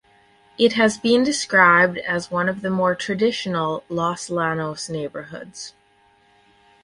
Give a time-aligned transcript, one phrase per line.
[0.57, 5.75] It has been described as one of the more traditional Los Llanos neighbourhoods.